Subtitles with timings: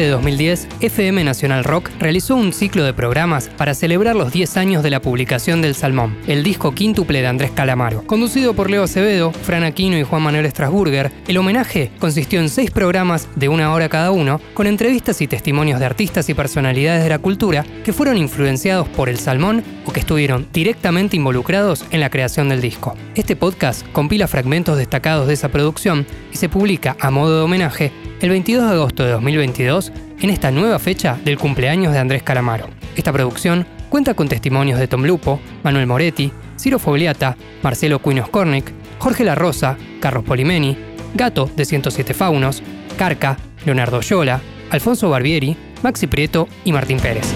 [0.00, 4.82] de 2010, FM Nacional Rock realizó un ciclo de programas para celebrar los 10 años
[4.82, 8.06] de la publicación del Salmón, el disco quíntuple de Andrés Calamaro.
[8.06, 12.70] Conducido por Leo Acevedo, Fran Aquino y Juan Manuel Strasburger, el homenaje consistió en seis
[12.70, 17.08] programas de una hora cada uno, con entrevistas y testimonios de artistas y personalidades de
[17.08, 22.10] la cultura que fueron influenciados por el Salmón o que estuvieron directamente involucrados en la
[22.10, 22.96] creación del disco.
[23.14, 27.92] Este podcast compila fragmentos destacados de esa producción y se publica a modo de homenaje
[28.20, 32.68] el 22 de agosto de 2022 en esta nueva fecha del cumpleaños de Andrés Calamaro.
[32.96, 38.72] Esta producción cuenta con testimonios de Tom Lupo, Manuel Moretti, Ciro Fogliata, Marcelo Cuinos Cornic,
[38.98, 40.76] Jorge La Rosa, Carlos Polimeni,
[41.14, 42.62] Gato de 107 Faunos,
[42.96, 44.40] Carca, Leonardo Yola,
[44.70, 47.26] Alfonso Barbieri, Maxi Prieto y Martín Pérez.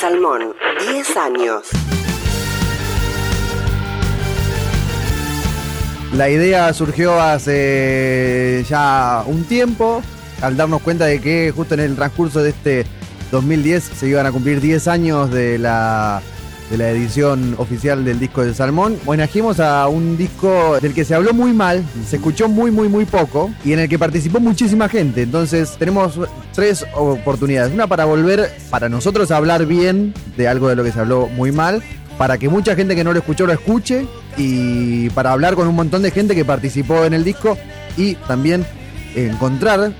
[0.00, 0.54] Salmón,
[0.92, 1.68] 10 años.
[6.12, 10.02] La idea surgió hace ya un tiempo,
[10.42, 12.86] al darnos cuenta de que justo en el transcurso de este
[13.30, 16.20] 2010 se iban a cumplir 10 años de la,
[16.70, 18.98] de la edición oficial del disco del Salmón.
[19.06, 23.04] Homenajimos a un disco del que se habló muy mal, se escuchó muy, muy, muy
[23.04, 25.22] poco y en el que participó muchísima gente.
[25.22, 26.18] Entonces tenemos
[26.52, 27.72] tres oportunidades.
[27.72, 31.28] Una para volver, para nosotros, a hablar bien de algo de lo que se habló
[31.28, 31.82] muy mal
[32.18, 34.06] para que mucha gente que no lo escuchó lo escuche
[34.36, 37.58] y para hablar con un montón de gente que participó en el disco
[37.96, 38.64] y también
[39.14, 39.92] encontrar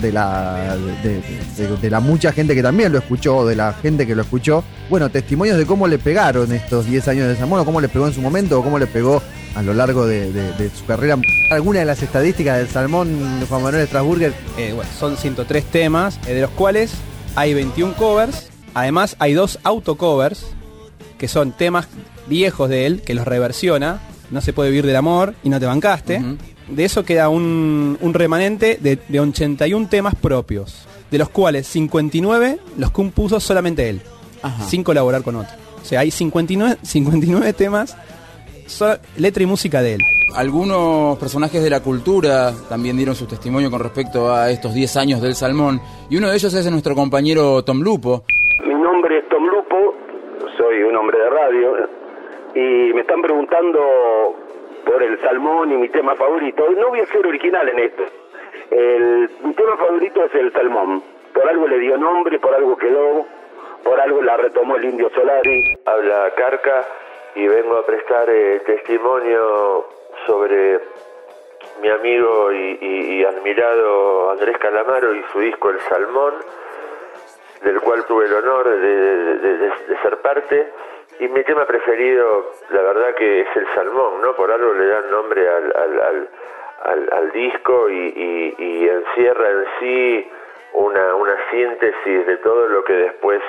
[0.00, 1.20] de la, de,
[1.56, 4.64] de- de la mucha gente que también lo escuchó, de la gente que lo escuchó,
[4.88, 8.06] bueno, testimonios de cómo le pegaron estos 10 años de Salmón, o cómo le pegó
[8.06, 9.22] en su momento, o cómo le pegó
[9.54, 11.18] a lo largo de, de- de su carrera.
[11.50, 16.18] Alguna de las estadísticas del Salmón, de Juan Manuel Strasburger, Eh, bueno, son 103 temas,
[16.26, 16.92] eh, de los cuales
[17.36, 18.48] hay 21 covers.
[18.74, 20.46] Además, hay dos autocovers,
[21.18, 21.86] que son temas
[22.26, 24.00] viejos de él, que los reversiona.
[24.30, 26.22] No se puede vivir del amor y no te bancaste.
[26.68, 32.58] De eso queda un, un remanente de, de 81 temas propios, de los cuales 59
[32.78, 34.00] los compuso solamente él,
[34.66, 35.52] sin colaborar con otro.
[35.80, 37.96] O sea, hay 59, 59 temas,
[38.66, 40.00] so- letra y música de él.
[40.34, 45.20] Algunos personajes de la cultura también dieron su testimonio con respecto a estos 10 años
[45.20, 48.24] del Salmón, y uno de ellos es nuestro compañero Tom Lupo.
[48.66, 49.94] Mi nombre es Tom Lupo,
[50.56, 51.72] soy un hombre de radio
[52.54, 53.78] y me están preguntando
[54.84, 56.68] por el salmón y mi tema favorito.
[56.70, 58.02] No voy a ser original en esto.
[59.44, 61.02] Mi tema favorito es el salmón.
[61.32, 63.26] Por algo le dio nombre, por algo quedó,
[63.82, 65.78] por algo la retomó el indio Solari.
[65.84, 66.86] Habla Carca
[67.34, 69.88] y vengo a prestar eh, testimonio
[70.26, 70.80] sobre
[71.80, 76.34] mi amigo y, admirado Andrés Calamaro y su disco El Salmón,
[77.64, 80.70] del cual tuve el honor de ser parte.
[81.20, 84.34] Y mi tema preferido, la verdad que es el Salmón, ¿no?
[84.34, 86.28] Por algo le dan nombre al, al, al-
[86.84, 90.30] al- al disco y, y- y encierra en sí
[90.74, 93.40] una, una síntesis de todo lo que después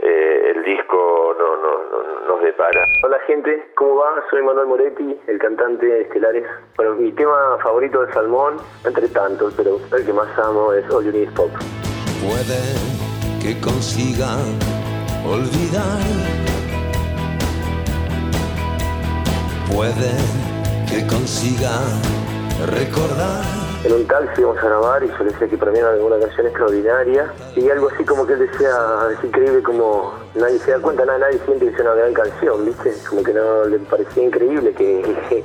[0.00, 2.84] eh, el disco no, no- no- nos depara.
[3.04, 4.24] Hola gente, ¿cómo va?
[4.30, 6.44] Soy Manuel Moretti, el cantante de Estelares.
[6.76, 11.04] Bueno, mi tema favorito es Salmón, entre tantos, pero el que más amo es All
[11.04, 11.50] You Need Pop.
[12.22, 12.58] Puede
[13.40, 14.34] que consiga
[15.24, 16.57] olvidar.
[19.74, 20.12] Puede
[20.88, 21.80] que consiga
[22.66, 23.44] recordar.
[23.84, 26.18] En un taxi íbamos a grabar y yo le decía que para mí era una
[26.18, 28.70] canción extraordinaria y algo así como que él decía,
[29.16, 32.64] es increíble como nadie se da cuenta, nada, nadie siente que es una gran canción,
[32.64, 32.92] ¿viste?
[33.08, 35.44] Como que no le parecía increíble que, que,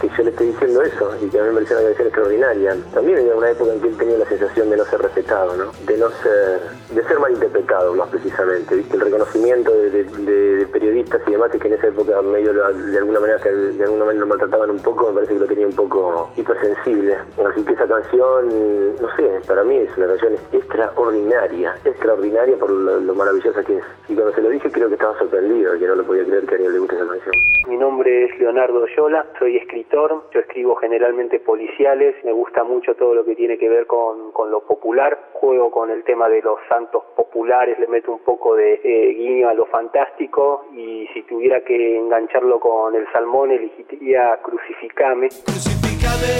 [0.00, 2.76] que yo le esté diciendo eso y que a mí me parecía una canción extraordinaria.
[2.92, 5.72] También era una época en que él tenía la sensación de no ser respetado, ¿no?
[5.86, 6.60] De no ser,
[6.94, 8.84] de ser malinterpretado más precisamente.
[8.92, 13.84] El reconocimiento de, periodistas y demás que en esa época medio de alguna manera de
[13.84, 17.16] alguna manera lo maltrataban un poco, me parece que lo tenía un poco hipersensible.
[17.46, 23.00] Así que esa canción, no sé, para mí es una canción extraordinaria, extraordinaria por lo,
[23.00, 23.84] lo maravillosa que es.
[24.08, 26.54] Y cuando se lo dije creo que estaba sorprendido, que no lo podía creer que
[26.54, 27.34] a alguien le guste esa canción.
[27.68, 29.83] Mi nombre es Leonardo Yola, soy escritor,
[30.32, 34.50] yo escribo generalmente policiales, me gusta mucho todo lo que tiene que ver con, con
[34.50, 38.80] lo popular, juego con el tema de los santos populares, le meto un poco de
[38.82, 45.28] eh, guiño a lo fantástico y si tuviera que engancharlo con el salmón elegiría Crucificame.
[45.28, 46.34] Crucifícame,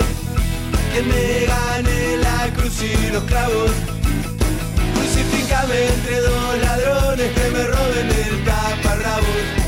[0.92, 3.70] que me gane la cruz y los clavos.
[4.94, 8.34] Crucifícame entre dos ladrones que me roben el.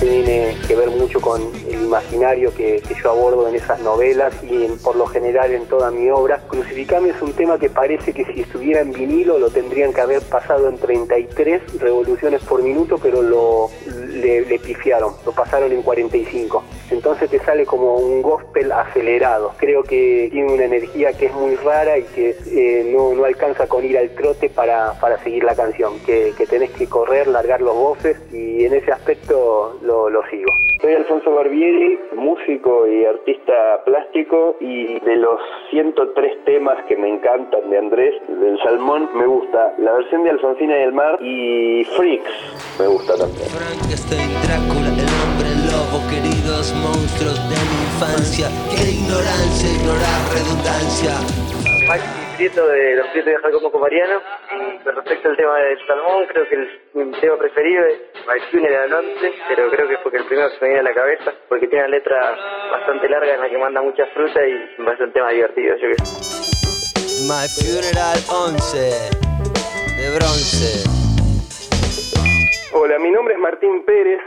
[0.00, 1.40] Cine que ver mucho con
[1.70, 6.10] el imaginario que, yo abordo en esas novelas y por lo general en toda mi
[6.10, 6.42] obra.
[6.48, 10.22] Crucificame es un tema que parece que si estuviera en vinilo lo tendrían que haber
[10.22, 13.70] pasado en 33 revoluciones por minuto, pero lo
[14.08, 16.62] le, le pifiaron, lo pasaron en 45.
[16.90, 19.52] Entonces te sale como un gospel acelerado.
[19.58, 23.66] Creo que tiene una energía que es muy rara y que eh, no, no alcanza
[23.66, 27.60] con ir al trote para, para seguir la canción, que, que tenés que correr, largar
[27.60, 30.50] los voces y en ese aspecto lo, lo sigo.
[30.80, 35.40] Soy Alfonso Barbieri, músico y artista plástico y de los
[35.70, 40.78] 103 temas que me encantan de Andrés, del Salmón, me gusta la versión de Alfonsina
[40.78, 42.30] y el Mar y Freaks
[42.78, 43.85] me gusta también.
[43.86, 48.48] Frankenstein, Drácula, el hombre lobo, queridos monstruos de mi infancia.
[48.74, 51.14] Qué ignorancia, ignorar redundancia.
[51.86, 52.06] Maxi
[52.36, 54.20] Prieto de Los Prietos de Jacobo Mariano.
[54.50, 58.92] Y respecto al tema del salmón, creo que el, mi tema preferido es My Funeral
[58.92, 61.68] Antes, pero creo que porque el primero que se me viene a la cabeza, porque
[61.68, 62.36] tiene una letra
[62.72, 65.94] bastante larga en la que manda mucha fruta y me parece un tema divertido, yo
[65.94, 67.22] sé.
[67.22, 68.18] My Funeral
[68.50, 68.78] 11
[69.96, 70.95] de bronce.
[72.78, 74.20] Hola, mi nombre es Martín Pérez.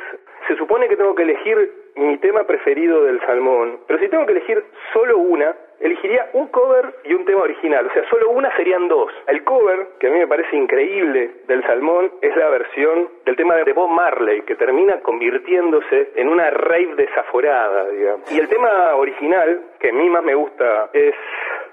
[0.47, 4.31] Se supone que tengo que elegir mi tema preferido del Salmón, pero si tengo que
[4.31, 7.85] elegir solo una, elegiría un cover y un tema original.
[7.85, 9.13] O sea, solo una serían dos.
[9.27, 13.55] El cover, que a mí me parece increíble del Salmón, es la versión del tema
[13.55, 18.31] de Bob Marley, que termina convirtiéndose en una rave desaforada, digamos.
[18.31, 21.13] Y el tema original, que a mí más me gusta, es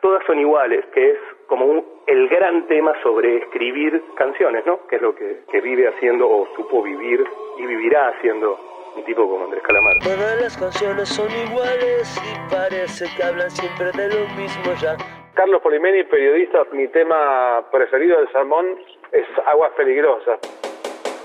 [0.01, 4.87] Todas son iguales, que es como un- el gran tema sobre escribir canciones, ¿no?
[4.89, 7.25] Que es lo que, que vive haciendo o supo vivir
[7.59, 8.59] y vivirá haciendo
[8.97, 9.99] un tipo como Andrés Calamaro.
[10.03, 14.97] Todas las canciones son iguales y parece que hablan siempre de lo mismo ya.
[15.35, 18.67] Carlos Polimeni, periodista, mi tema preferido del salmón
[19.13, 20.39] es Aguas Peligrosas.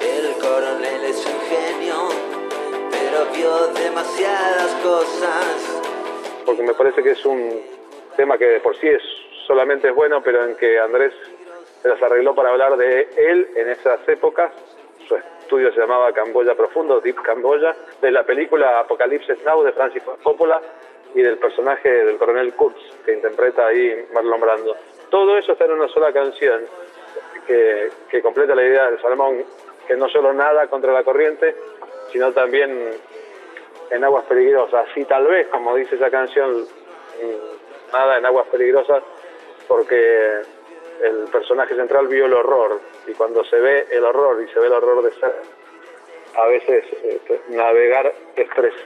[0.02, 1.96] El coronel es un genio,
[2.92, 5.78] pero vio demasiadas cosas.
[6.46, 7.62] porque me parece que es un
[8.18, 9.02] tema que de por sí es
[9.48, 11.14] solamente es bueno, pero en que Andrés
[11.82, 14.52] se las arregló para hablar de él en esas épocas.
[15.08, 20.04] Su estudio se llamaba Camboya Profundo, Deep Camboya, de la película Apocalipsis Now de Francis
[20.24, 20.62] Coppola
[21.14, 24.76] y del personaje del coronel Kurtz que interpreta ahí Marlon Brando.
[25.10, 26.62] Todo eso está en una sola canción
[27.46, 29.44] que, que completa la idea del Salmón,
[29.88, 31.56] que no solo nada contra la corriente,
[32.12, 32.92] sino también
[33.90, 34.88] en aguas peligrosas.
[34.96, 39.04] Y tal vez, como dice esa canción, mm, nada en aguas peligrosas,
[39.68, 40.42] porque
[41.04, 42.80] el personaje central vio el horror.
[43.08, 45.34] Y cuando se ve el horror y se ve el horror de ser,
[46.36, 48.14] a veces eh, navegar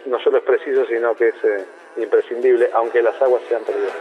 [0.06, 1.66] no solo es preciso, sino que es eh,
[1.98, 3.96] imprescindible, aunque las aguas sean peligrosas.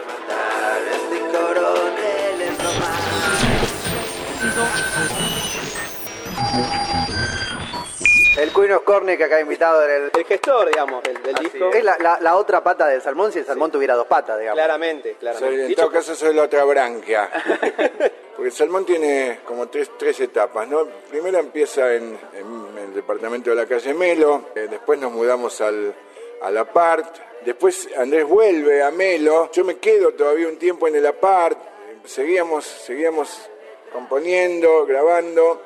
[8.37, 10.11] El Queen of Corne que acá ha invitado el...
[10.13, 11.71] El gestor, digamos, del, del disco.
[11.71, 14.57] Es la, la- la otra pata del salmón si el salmón tuviera dos patas, digamos.
[14.57, 15.55] Claramente, claramente.
[15.55, 17.29] Soy- en Dicho todo caso soy la otra branquia.
[18.35, 20.85] Porque el salmón tiene como tres, tres etapas, ¿no?
[21.09, 25.95] Primero empieza en, en el departamento de la calle Melo, eh, después nos mudamos al,
[26.41, 27.15] al apart,
[27.45, 31.57] después Andrés vuelve a Melo, yo me quedo todavía un tiempo en el apart,
[32.03, 33.49] seguíamos, seguíamos
[33.93, 35.61] componiendo, grabando,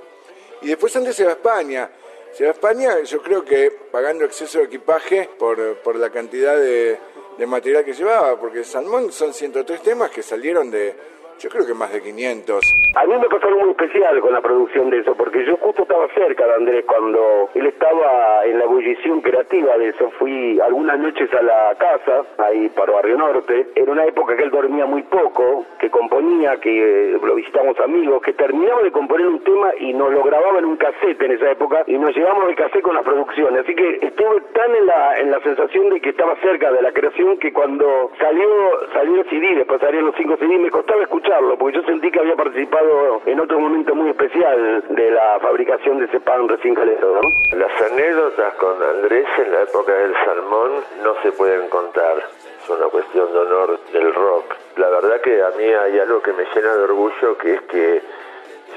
[0.61, 1.89] y después Andrés se va a España.
[2.37, 6.97] A España, yo creo que pagando exceso de equipaje por, por la cantidad de,
[7.37, 10.95] de material que llevaba, porque Salmón son 103 temas que salieron de,
[11.39, 12.75] yo creo que más de 500.
[12.95, 15.83] A mí me pasó algo muy especial con la producción de eso, porque yo justo
[15.83, 20.11] estaba cerca de Andrés cuando él estaba en la ebullición creativa de eso.
[20.19, 23.67] Fui algunas noches a la casa, ahí para Barrio Norte.
[23.75, 28.21] Era una época que él dormía muy poco, que componía, que eh, lo visitamos amigos,
[28.21, 31.51] que terminaba de componer un tema y nos lo grababa en un cassette en esa
[31.51, 33.57] época y nos llevamos el cassette con la producción.
[33.57, 36.91] Así que estuve tan en la, en la sensación de que estaba cerca de la
[36.91, 38.47] creación que cuando salió,
[38.93, 42.19] salió el CD, después salieron los cinco CD, me costaba escucharlo, porque yo sentí que
[42.19, 47.21] había participado en otro momento muy especial de la fabricación de ese pan recién calero,
[47.21, 47.57] ¿no?
[47.57, 50.71] Las anécdotas con Andrés en la época del salmón
[51.03, 52.17] no se pueden contar.
[52.63, 54.55] Es una cuestión de honor del rock.
[54.77, 58.01] La verdad que a mí hay algo que me llena de orgullo, que es que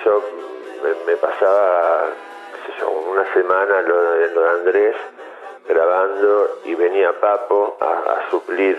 [0.05, 0.23] yo
[0.83, 2.09] me, me pasaba,
[2.53, 4.97] qué sé yo, una semana lo de, lo de Andrés
[5.69, 8.77] grabando y venía Papo a, a suplir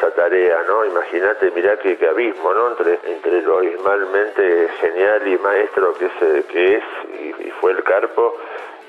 [0.00, 0.84] esa tarea, ¿no?
[0.86, 2.70] Imagínate, mirá qué, qué abismo, ¿no?
[2.70, 6.84] Entre, entre lo abismalmente genial y maestro que es, eh, que es
[7.20, 8.34] y, y fue el Carpo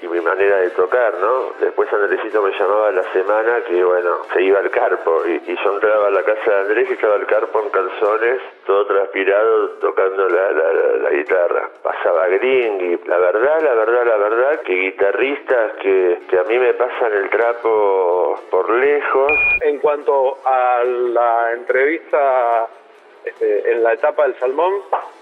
[0.02, 1.54] y mi manera de tocar, ¿no?
[1.60, 5.74] Después Andresito me llamaba la semana que, bueno, se iba al carpo y, y yo
[5.74, 10.28] entraba a la casa de Andrés y estaba el carpo en calzones, todo transpirado, tocando
[10.30, 11.70] la, la, la- la guitarra.
[11.84, 16.58] Pasaba Green y la verdad, la verdad, la verdad, que guitarristas que, que a mí
[16.58, 19.32] me pasan el trapo por lejos,
[19.62, 22.68] En cuanto a la entrevista
[23.24, 24.74] este, en la etapa del Salmón,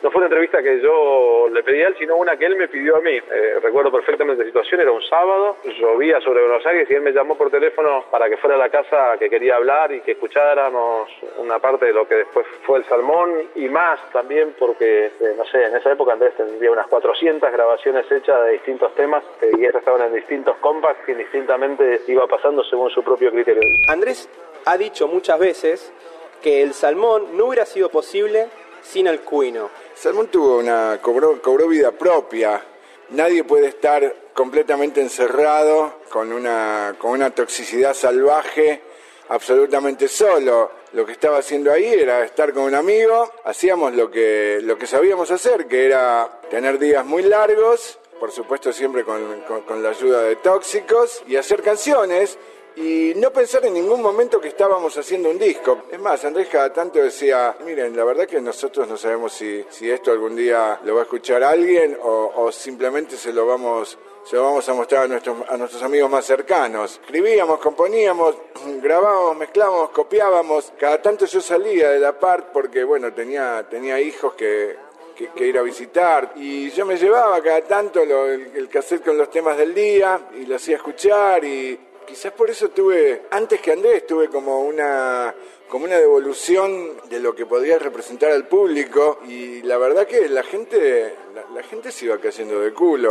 [0.01, 2.67] no fue una entrevista que yo le pedí a él, sino una que él me
[2.67, 3.11] pidió a mí.
[3.11, 7.11] Eh, recuerdo perfectamente la situación, era un sábado, llovía sobre Buenos Aires y él me
[7.11, 11.09] llamó por teléfono para que fuera a la casa que quería hablar y que escucháramos
[11.37, 15.45] una parte de lo que después fue el Salmón y más también porque, eh, no
[15.45, 19.65] sé, en esa época Andrés tendría unas 400 grabaciones hechas de distintos temas eh, y
[19.65, 23.61] estas estaban en distintos compacts que indistintamente iba pasando según su propio criterio.
[23.87, 24.29] Andrés
[24.65, 25.93] ha dicho muchas veces
[26.41, 28.47] que el salmón no hubiera sido posible
[28.81, 29.69] sin el cuino.
[29.95, 32.63] Salmón tuvo una cobró, cobró vida propia.
[33.09, 38.81] Nadie puede estar completamente encerrado con una con una toxicidad salvaje
[39.29, 40.71] absolutamente solo.
[40.93, 44.87] Lo que estaba haciendo ahí era estar con un amigo, hacíamos lo que lo que
[44.87, 49.89] sabíamos hacer, que era tener días muy largos, por supuesto siempre con, con- con la
[49.89, 52.37] ayuda de tóxicos, y hacer canciones
[52.79, 55.83] y no pensar en ningún momento que estábamos haciendo un disco.
[55.91, 59.91] Es más, Andrés cada tanto decía, miren, la verdad que nosotros no sabemos si, si
[59.91, 64.43] esto algún día lo va a escuchar alguien o, simplemente se lo vamos se lo
[64.43, 66.99] vamos a mostrar a nuestros, a nuestros amigos más cercanos.
[67.03, 68.35] Escribíamos, componíamos,
[68.81, 70.71] grabábamos, mezclábamos, copiábamos.
[70.77, 74.75] Cada tanto yo salía de la part porque, bueno, tenía, tenía hijos que,
[75.15, 76.33] que, que ir a visitar.
[76.35, 80.19] Y yo me llevaba cada tanto lo- el, el cassette con los temas del día
[80.39, 85.33] y lo hacía escuchar y quizás por eso tuve, antes que Andrés, tuve como una
[85.69, 90.41] como una devolución de lo que podía representar al público y la verdad que la
[90.41, 91.13] gente
[91.53, 93.09] la, gente se iba cayendo de culo.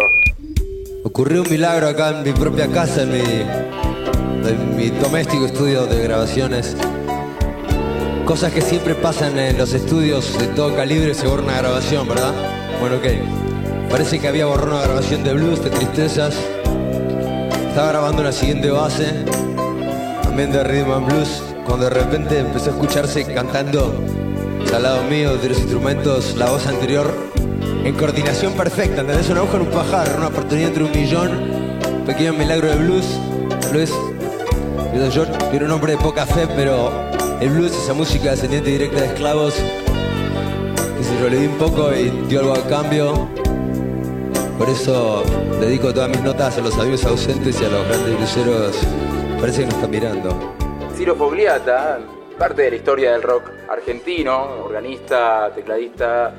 [1.05, 3.21] Ocurrió un milagro acá en mi propia casa, en mi,
[4.49, 6.77] en mi doméstico estudio de grabaciones.
[8.25, 12.35] Cosas que siempre pasan en los estudios de todo calibre, se borra una grabación, ¿verdad?
[12.81, 13.89] Bueno, ok.
[13.89, 16.35] Parece que había borrado una grabación de blues, de tristezas.
[17.79, 19.25] Estaba grabando una siguiente base,
[20.25, 23.95] también de rhythm and blues, cuando de repente empezó a escucharse cantando
[24.75, 27.09] al lado mío de los instrumentos la voz anterior
[27.85, 29.31] en coordinación perfecta, ¿entendés?
[29.31, 31.31] Una aguja en un pajar, una oportunidad entre un millón,
[32.01, 33.05] un pequeño milagro de blues.
[34.93, 36.91] Yo, yo era un hombre de poca fe, pero
[37.41, 41.95] el blues, esa música descendiente directa de esclavos, que se yo le di un poco
[41.95, 43.29] y dio algo a cambio.
[44.59, 45.23] Por eso
[45.61, 48.79] dedico todas mis notas a los amigos ausentes y a los grandes bluseros.
[49.41, 50.55] Parece que nos están mirando.
[50.97, 51.99] Ciro Fogliata,
[52.39, 56.33] parte de la historia del rock argentino, organista, tecladista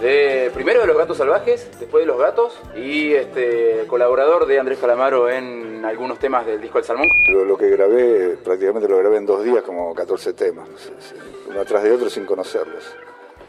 [0.00, 4.78] de primero de los Gatos Salvajes, después de los Gatos y este colaborador de Andrés
[4.78, 7.08] Calamaro en algunos temas del disco El Salmón.
[7.28, 10.90] Lo, lo que grabé, prácticamente lo grabé en dos días, como 14 temas, no sé,
[10.98, 11.14] sí,
[11.48, 12.84] uno atrás de otro sin conocerlos.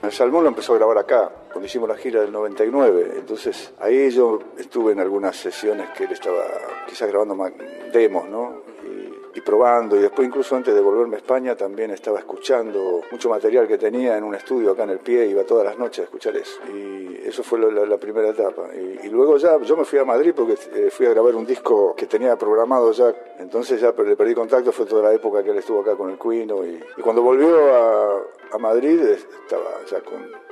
[0.04, 3.16] El Salmón lo empezó a grabar acá, cuando hicimos la gira del 99.
[3.18, 6.44] Entonces ahí yo estuve en algunas sesiones que él estaba
[6.88, 7.52] quizás grabando
[7.92, 8.67] demos, ¿no?
[9.38, 9.96] Y, probando.
[9.96, 14.18] Y después, incluso antes de volverme a España, también estaba escuchando mucho material que tenía
[14.18, 15.28] en un estudio acá en el pie.
[15.28, 16.60] Iba todas las noches a escuchar eso.
[16.74, 18.70] Y eso fue la, primera etapa.
[18.74, 21.96] Y, luego ya yo me fui a Madrid porque eh, fui a grabar un disco
[21.96, 23.14] que tenía programado ya.
[23.40, 24.72] Entonces ya le perdí contacto.
[24.72, 26.66] Fue toda la época que él estuvo acá con el Cuino.
[26.66, 30.48] Y, cuando volvió a, a Madrid estaba ya con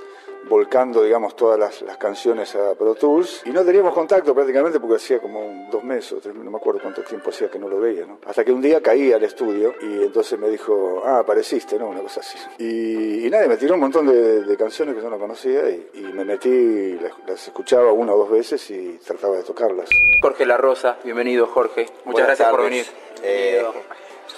[0.48, 4.96] volcando, digamos, todas las, las canciones a Pro Tools y no teníamos contacto prácticamente porque
[4.98, 7.68] hacía como un- dos meses, o tres, no me acuerdo cuánto tiempo hacía que no
[7.68, 8.20] lo veía, ¿no?
[8.26, 11.90] Hasta que un día caí al estudio y entonces me dijo, ah, apareciste, ¿no?
[11.90, 12.38] Una cosa así.
[12.60, 15.90] Y, y nada, me tiró un montón de, de canciones que yo no conocía y,
[15.96, 19.90] y me metí, las, las escuchaba una o dos veces y trataba de tocarlas.
[20.22, 21.88] Jorge La Rosa, bienvenido Jorge.
[22.06, 22.86] Muchas Buenas gracias por venir.
[23.24, 23.64] Eh,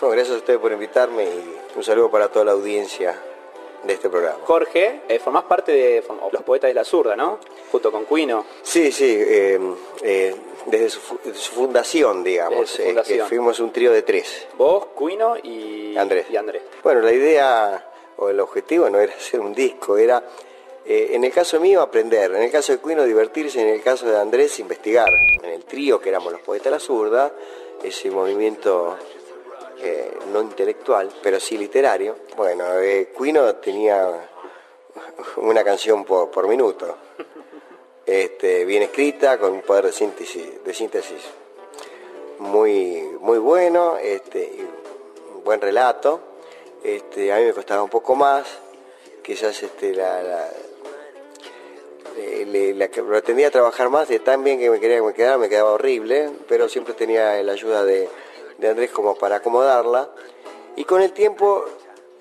[0.01, 3.15] gracias a ustedes por invitarme y un saludo para toda la audiencia
[3.87, 4.37] de este programa.
[4.43, 7.39] Jorge, eh, formás parte de Los Poetas de la Zurda, ¿no?
[7.71, 8.45] Junto con Cuino.
[8.61, 9.59] Sí, sí, eh,
[10.03, 13.19] eh, desde su, fu- su fundación, digamos, su eh, fundación.
[13.19, 14.47] que fuimos un trío de tres.
[14.57, 16.27] Vos, Cuino y Andrés.
[16.29, 16.61] Y Andrés.
[16.83, 20.23] Bueno, la idea o el objetivo no era hacer un disco, era,
[20.85, 24.05] eh, en el caso mío, aprender, en el caso de Cuino, divertirse, en el caso
[24.09, 25.09] de Andrés, investigar.
[25.43, 27.31] En el trío, que éramos los poetas de la zurda,
[27.83, 28.97] ese movimiento
[29.79, 32.15] eh, no intelectual, pero sí literario.
[32.35, 34.29] Bueno, eh, Cuino tenía
[35.37, 36.97] una canción por, por minuto,
[38.05, 41.21] este, bien escrita, con un poder de síntesis, de síntesis
[42.39, 44.51] muy, muy bueno, este,
[45.35, 46.19] un buen relato.
[46.83, 48.47] Este, a mí me costaba un poco más,
[49.23, 50.49] quizás este, la, la-
[52.17, 55.13] eh, le, la que pretendía trabajar más de tan bien que me quería que me
[55.13, 58.09] quedara, me quedaba horrible, pero siempre tenía la ayuda de,
[58.57, 60.09] de Andrés como para acomodarla.
[60.75, 61.65] Y con el tiempo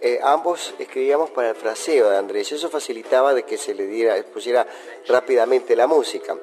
[0.01, 4.15] eh, ambos escribíamos para el fraseo de Andrés, eso facilitaba de que se le diera,
[4.33, 4.67] pusiera
[5.09, 6.37] rápidamente la música.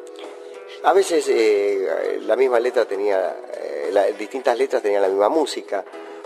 [0.83, 5.85] A veces eh, la misma letra tenía, eh, distintas letras tenían la misma música,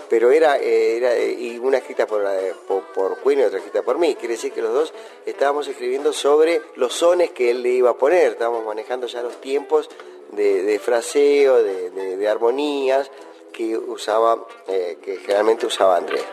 [0.09, 2.25] pero era, era y una escrita por,
[2.65, 4.15] por, por Queen y otra escrita por mí.
[4.15, 4.93] Quiere decir que los dos
[5.25, 9.41] estábamos escribiendo sobre los sones que él le iba a poner, estábamos manejando ya los
[9.41, 9.89] tiempos
[10.31, 13.11] de, fraseo, de armonías
[13.57, 14.37] que usaba,
[14.67, 16.23] eh, que generalmente usaba Andrés.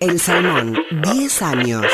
[0.00, 1.86] El Salmón, 10 años.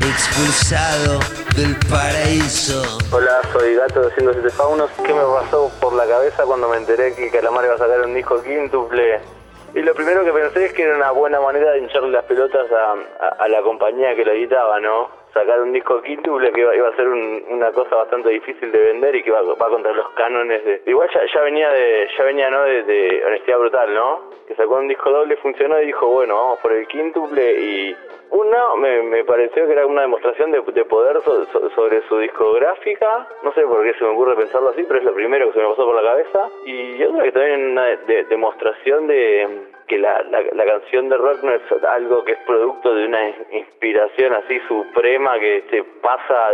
[0.00, 1.18] Expulsado
[1.54, 2.80] del paraíso.
[3.12, 4.90] Hola, soy Gato de 107 Faunos.
[5.04, 8.14] ¿Qué me pasó por la cabeza cuando me enteré que Calamar iba a sacar un
[8.14, 9.20] disco quíntuple?
[9.74, 12.66] Y lo primero que pensé es que era una buena manera de hincharle las pelotas
[12.72, 12.92] a,
[13.26, 15.17] a- a la compañía que lo editaba, ¿no?
[15.38, 19.14] Sacar un disco quíntuple que iba, a ser un- una cosa bastante difícil de vender
[19.14, 20.82] y que va, va contra los cánones de...
[20.86, 22.62] Igual ya, venía de, ya venía, ¿no?
[22.64, 24.30] De, de Honestidad Brutal, ¿no?
[24.48, 27.96] Que sacó un disco doble, funcionó y dijo, bueno, vamos por el quíntuple y...
[28.30, 33.26] Una, me, me pareció que era una demostración de, de poder so- sobre su discográfica.
[33.42, 35.60] No sé por qué se me ocurre pensarlo así, pero es lo primero que se
[35.60, 36.50] me pasó por la cabeza.
[36.66, 41.42] Y otra que también una de- demostración de que la, la, la canción de rock
[41.42, 46.52] no es algo que es producto de una inspiración así suprema que te pasa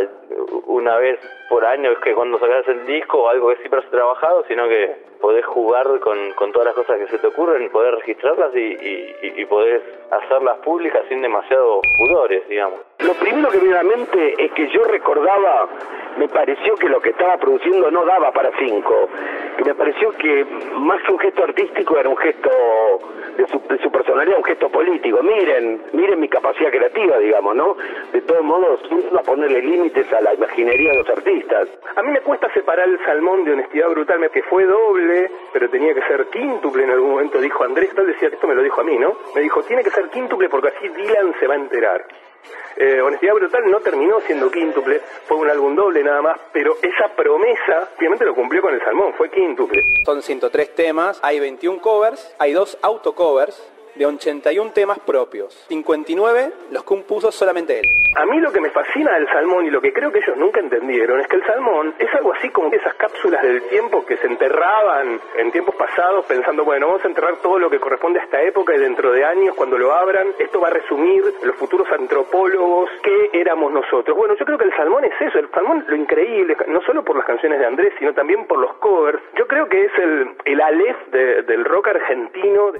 [0.66, 3.90] una vez por año, es que cuando sacas el disco o algo que siempre has
[3.90, 7.94] trabajado, sino que podés jugar con, con todas las cosas que se te ocurren, poder
[7.96, 12.80] registrarlas y, y, y- podés hacerlas públicas sin demasiados pudores, digamos.
[13.00, 15.68] Lo primero que me viene a la mente es que yo recordaba,
[16.18, 19.08] me pareció que lo que estaba produciendo no daba para cinco.
[19.56, 20.44] Que me pareció que
[20.78, 22.50] más que un gesto artístico era un gesto
[23.36, 25.22] de su, de su personalidad, un gesto político.
[25.22, 27.76] Miren, miren mi capacidad creativa, digamos, ¿no?
[28.12, 28.80] De todos modos,
[29.16, 31.68] a ponerle límites a la imaginería de los artistas.
[31.96, 35.94] A mí me cuesta separar el salmón de honestidad brutal, que fue doble, pero tenía
[35.94, 38.84] que ser quíntuple en algún momento, dijo Andrés, tal decía, esto me lo dijo a
[38.84, 39.16] mí, ¿no?
[39.34, 42.04] Me dijo, tiene que ser quíntuple porque así Dylan se va a enterar.
[42.76, 47.14] Eh, honestidad brutal no terminó siendo quíntuple, fue un álbum doble nada más, pero esa
[47.14, 49.84] promesa obviamente lo cumplió con el salmón, fue quíntuple.
[50.04, 55.54] Son 103 temas, hay 21 covers, hay dos autocovers de 81 temas propios.
[55.68, 57.86] 59 los compuso solamente él.
[58.16, 60.60] A mí lo que me fascina del salmón y lo que creo que ellos nunca
[60.60, 64.26] entendieron es que el salmón es algo así como esas cápsulas del tiempo que se
[64.26, 68.40] enterraban en tiempos pasados pensando, bueno, vamos a enterrar todo lo que corresponde a esta
[68.42, 72.90] época y dentro de años cuando lo abran, esto va a resumir los futuros antropólogos
[73.02, 74.16] qué éramos nosotros.
[74.16, 77.16] Bueno, yo creo que el salmón es eso, el salmón lo increíble, no solo por
[77.16, 79.20] las canciones de Andrés, sino también por los covers.
[79.36, 82.72] Yo creo que es el, el Aleph de- del rock argentino.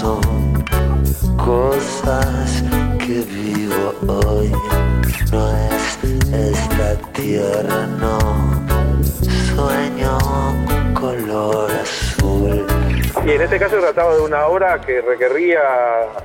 [0.00, 0.20] Son
[1.36, 2.62] cosas
[2.98, 4.52] que vivo hoy.
[5.32, 5.98] No es
[6.32, 8.18] esta tierra, no.
[9.56, 10.18] Sueño
[10.94, 12.64] color azul.
[13.26, 15.60] Y en este caso trataba de una obra que requería,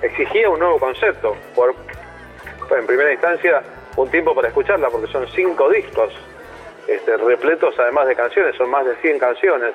[0.03, 1.35] exigía un nuevo concepto.
[1.55, 1.73] Por,
[2.77, 3.63] en primera instancia,
[3.95, 6.13] un tiempo para escucharla, porque son cinco discos,
[6.87, 9.73] este, repletos además de canciones, son más de 100 canciones.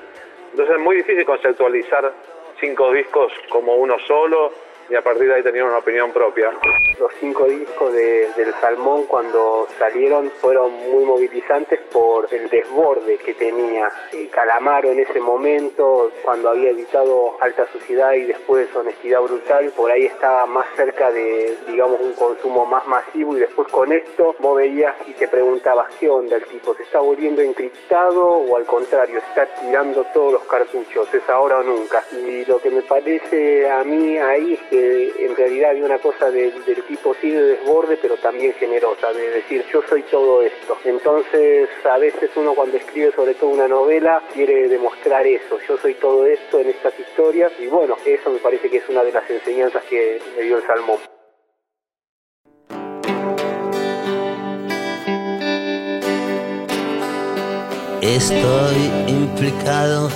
[0.52, 2.12] Entonces es muy difícil conceptualizar
[2.60, 4.52] cinco discos como uno solo
[4.88, 6.50] y a partir de ahí tener una opinión propia.
[6.98, 13.34] Los cinco discos de- del Salmón cuando salieron fueron muy movilizantes por el desborde que
[13.34, 19.70] tenía eh, Calamaro en ese momento, cuando había editado Alta Sociedad y después Honestidad Brutal,
[19.76, 24.34] por ahí estaba más cerca de, digamos, un consumo más masivo y después con esto
[24.38, 28.64] vos veías y te preguntabas qué onda el tipo, ¿se está volviendo encriptado o al
[28.64, 32.02] contrario, está tirando todos los cartuchos, es ahora o nunca?
[32.12, 34.77] Y lo que me parece a mí ahí es que
[35.18, 36.52] en realidad hay una cosa del
[36.86, 40.78] tipo sí de desborde, pero también generosa, de decir yo soy todo esto.
[40.84, 45.94] Entonces a veces uno cuando escribe sobre todo una novela quiere demostrar eso, yo soy
[45.94, 49.28] todo esto en estas historias y bueno, eso me parece que es una de las
[49.30, 50.98] enseñanzas que me dio el Salmón.
[58.00, 58.76] Estoy
[59.08, 60.08] implicado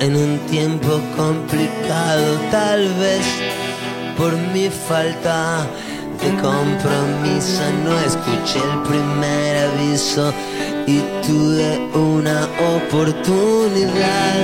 [0.00, 3.67] en un tiempo complicado, tal vez
[4.18, 5.64] por mi falta
[6.20, 7.62] de compromiso.
[7.84, 10.34] No escuché el primer aviso
[10.86, 14.36] y tuve una oportunidad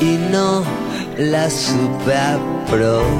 [0.00, 0.64] y no
[1.16, 2.14] la supe
[2.66, 3.12] aprovechar.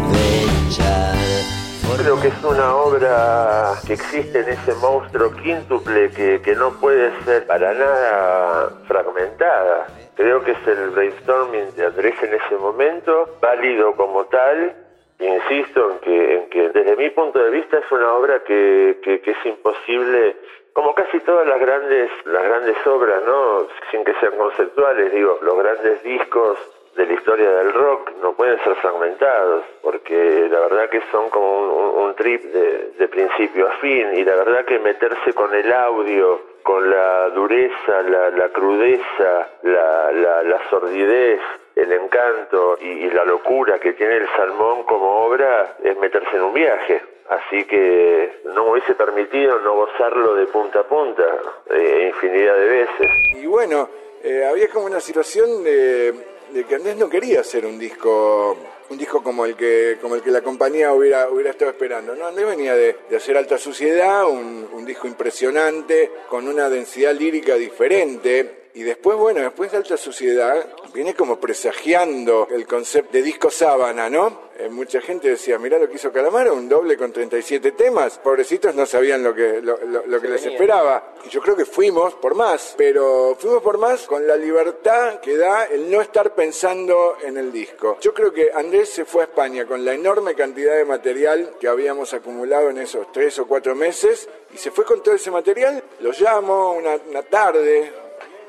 [1.97, 7.13] Creo que es una obra que existe en ese monstruo quíntuple que, que no puede
[7.25, 9.87] ser para nada fragmentada.
[10.17, 14.82] Creo que es el brainstorming de Andrés en ese momento, válido como tal.
[15.23, 19.21] Insisto en que, en que desde mi punto de vista es una obra que, que,
[19.21, 20.37] que es imposible,
[20.73, 23.67] como casi todas las grandes, las grandes obras, ¿no?
[23.91, 26.59] Sin que sean conceptuales, digo, los grandes discos
[26.97, 31.61] de la historia del rock no pueden ser fragmentados, porque la verdad que son como
[31.61, 36.41] un, un- trip de, principio a fin, y la verdad que meterse con el audio,
[36.63, 41.41] con la dureza, la, la crudeza, la, la, la sordidez,
[41.83, 46.55] el encanto y, la locura que tiene el salmón como obra es meterse en un
[46.55, 47.03] viaje.
[47.29, 51.25] Así que no me hubiese permitido no gozarlo de punta a punta,
[51.71, 53.11] eh, infinidad de veces.
[53.35, 53.89] Y bueno,
[54.23, 56.15] eh, había como una situación de,
[56.69, 58.57] que Andrés no quería hacer un disco
[58.91, 62.15] un disco como el que como el que la compañía hubiera hubiera estado esperando.
[62.15, 67.55] No, Andrés venía de, de hacer Alta Suciedad, un disco impresionante, con una densidad lírica
[67.55, 68.62] diferente.
[68.75, 74.09] Y después, bueno, después de Alta Suciedad, viene como presagiando el concepto de disco sábana,
[74.09, 74.51] ¿no?
[74.59, 78.19] Eh, mucha gente decía, mirá lo que hizo Calamaro, un doble con 37 temas.
[78.19, 81.15] Pobrecitos no sabían lo que, lo, lo- lo que les esperaba.
[81.25, 85.37] Y yo creo que fuimos por más, pero fuimos por más con la libertad que
[85.37, 87.99] da el no estar pensando en el disco.
[88.01, 91.69] Yo creo que Andrés se fue a España con la enorme cantidad de material que
[91.69, 95.83] habíamos acumulado en esos tres o cuatro meses y se fue con todo ese material.
[96.01, 97.93] Lo llamo una, una tarde,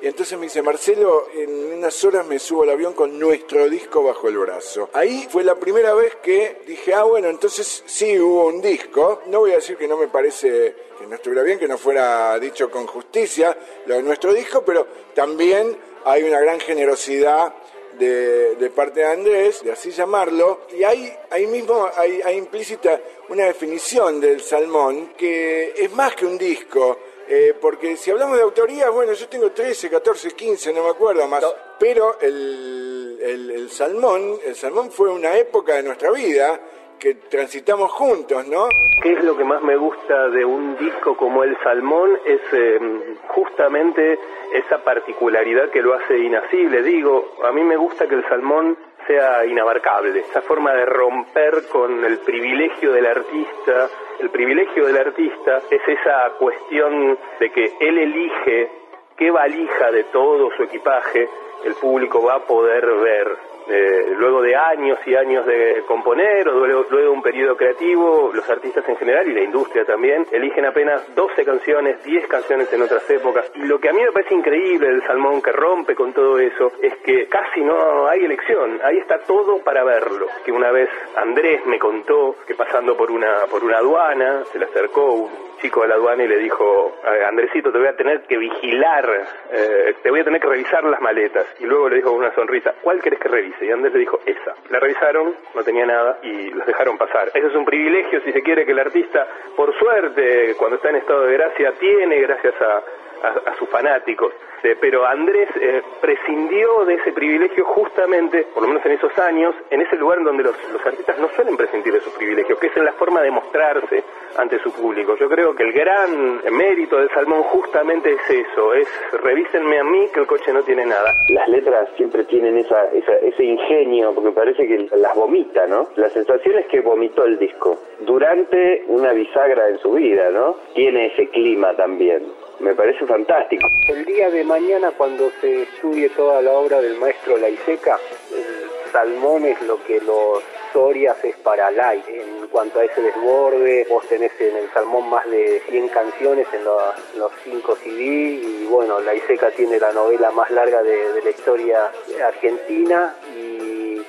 [0.04, 4.04] y entonces me dice, Marcelo, en unas horas me subo al avión con nuestro disco
[4.04, 4.90] bajo el brazo.
[4.92, 9.22] Ahí fue la primera vez que dije, ah, bueno, entonces sí hubo un disco.
[9.28, 12.38] No voy a decir que no me parece que no estuviera bien, que no fuera
[12.38, 17.54] dicho con justicia lo de nuestro disco, pero también hay una gran generosidad
[17.98, 23.00] de, de parte de Andrés, de así llamarlo, y hay, ahí mismo hay, hay implícita
[23.30, 28.44] una definición del salmón que es más que un disco, eh, porque si hablamos de
[28.44, 31.44] autoría, bueno, yo tengo 13, 14, 15, no me acuerdo más,
[31.80, 36.60] pero el, el- el salmón, el salmón fue una época de nuestra vida
[37.00, 38.70] que transitamos juntos, ¿no?
[39.02, 42.18] ¿Qué es lo que más me gusta de un disco como El Salmón?
[42.26, 42.80] Es eh,
[43.28, 44.18] justamente
[44.54, 46.82] esa particularidad que lo hace inacible.
[46.82, 52.04] Digo, a mí me gusta que el salmón sea inabarcable, esa forma de romper con
[52.04, 53.90] el privilegio del artista.
[54.20, 58.70] El privilegio del artista es esa cuestión de que él elige
[59.18, 61.28] qué valija de todo su equipaje
[61.64, 63.53] el público va a poder ver.
[63.68, 68.50] Eh, luego de años y años de componer o luego, de un periodo creativo, los
[68.50, 73.10] artistas en general y la industria también eligen apenas 12 canciones, 10 canciones en otras
[73.10, 73.50] épocas.
[73.56, 76.72] Y lo que a mí me parece increíble del Salmón que rompe con todo eso
[76.82, 80.28] es que casi no hay elección, ahí está todo para verlo.
[80.46, 84.66] Que una vez Andrés me contó que pasando por una, por una aduana se le
[84.66, 88.22] acercó un chico de la aduana y le dijo, "Eh, Andresito, te voy a tener
[88.24, 89.10] que vigilar,
[89.52, 91.48] eh, te voy a tener que revisar las maletas.
[91.60, 93.66] Y luego le dijo con una sonrisa, ¿cuál querés que revise?
[93.66, 94.54] Y Andrés le dijo, esa.
[94.70, 97.30] La revisaron, no tenía nada y los dejaron pasar.
[97.34, 100.98] Eso es un privilegio, si se quiere, que el artista, por suerte, cuando está en
[100.98, 102.84] estado de gracia, tiene gracias a,
[103.24, 104.34] a- a sus fanáticos.
[104.64, 109.54] Eh, pero Andrés eh, prescindió de ese privilegio justamente, por lo menos en esos años,
[109.70, 112.68] en ese lugar en donde los, los artistas no suelen prescindir de sus privilegios, que
[112.68, 114.04] es en la forma de mostrarse
[114.38, 115.16] ante su público.
[115.18, 118.88] Yo creo que el gran mérito del Salmón justamente es eso, es
[119.22, 121.14] revísenme a mí que el coche no tiene nada.
[121.28, 125.90] Las letras siempre tienen esa, esa- ese ingenio, porque parece que las vomita, ¿no?
[125.98, 130.56] La sensación es que vomitó el disco durante una bisagra en su vida, ¿no?
[130.74, 132.24] Tiene ese clima también.
[132.64, 133.70] Me parece fantástico.
[133.90, 138.00] El día de mañana, cuando se estudie toda la obra del maestro Laiseca,
[138.32, 142.02] el salmón es lo que los Sorias es para Lai.
[142.08, 146.64] En cuanto a ese desborde, vos tenés en el salmón más de 100 canciones en
[146.64, 151.30] los, los 5 CD y bueno, Laiseca tiene la novela más larga de, de la
[151.32, 151.92] historia
[152.26, 153.63] argentina y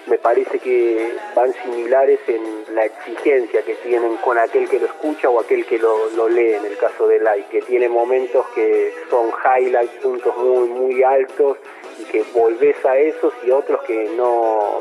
[0.06, 5.28] me parece que van similares en la exigencia que tienen con aquel que lo escucha
[5.30, 9.30] o aquel que lo, lee en el caso de Lai, que tiene momentos que son
[9.44, 11.56] highlights, puntos muy, muy altos
[11.98, 14.80] y que volvés a esos y otros que no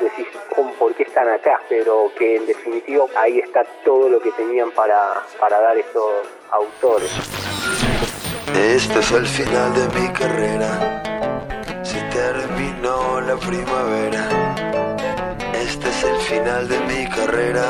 [0.00, 4.30] decís "¿Cómo- por qué están acá, pero que en definitiva ahí está todo lo que
[4.32, 6.10] tenían para, para dar estos
[6.50, 7.10] autores.
[8.54, 11.02] Este es el final de mi carrera.
[11.82, 14.55] Se terminó la primavera.
[15.66, 17.64] Este es el final de mi carrera.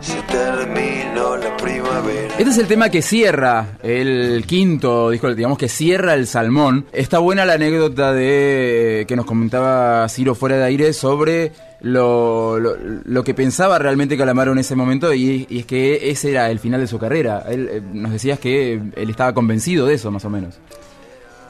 [0.00, 2.34] Se terminó la primavera.
[2.38, 6.86] Este es el tema que cierra el quinto disco, digamos que cierra el salmón.
[6.92, 12.76] Está buena la anécdota de que nos comentaba Ciro fuera de aire sobre lo, lo,
[13.04, 16.58] lo que pensaba realmente Calamaro en ese momento y, y es que ese era el
[16.60, 17.44] final de su carrera.
[17.48, 20.58] Él, eh, nos decías que él estaba convencido de eso, más o menos.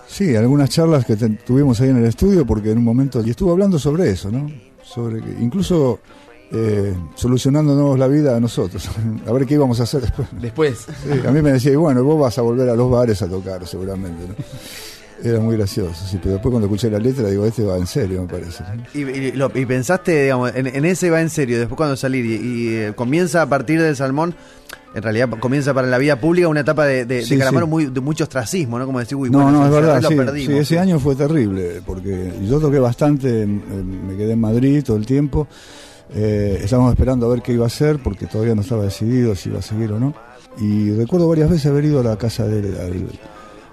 [0.09, 3.31] Sí, algunas charlas que te- tuvimos ahí en el estudio, porque en un momento, y
[3.31, 4.49] estuvo hablando sobre eso, ¿no?
[4.87, 5.99] Sobre incluso
[6.53, 8.88] eh, solucionándonos la vida a nosotros,
[9.27, 10.29] a ver qué íbamos a hacer después.
[10.40, 10.87] Después.
[11.03, 13.29] Sí, a mí me decía, y bueno, vos vas a volver a los bares a
[13.29, 14.35] tocar, seguramente, ¿no?
[15.22, 18.22] Era muy gracioso, sí, pero después cuando escuché la letra, digo, este va en serio,
[18.22, 18.62] me parece.
[18.94, 22.24] Y, y lo- y pensaste, digamos, en, en ese va en serio, después cuando salir
[22.26, 24.35] y, y, eh, comienza a partir del salmón,
[24.94, 27.70] en realidad comienza para la vida pública una etapa de, de, de Calamaro sí.
[27.70, 28.87] muy, de mucho ostracismo, ¿no?
[28.87, 30.52] Como decir, uy, No, bueno, no, es verdad, sí, perdimos.
[30.52, 35.07] sí, ese año fue terrible, porque yo toqué bastante, me quedé en Madrid todo el
[35.07, 35.48] tiempo,
[36.14, 39.48] eh, estábamos esperando a ver qué iba a hacer, porque todavía no estaba decidido si
[39.48, 40.14] iba a seguir o no,
[40.59, 43.09] y recuerdo varias veces haber ido a la casa de él,